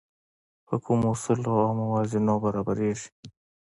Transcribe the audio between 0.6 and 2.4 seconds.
په کومو اصولو او موازینو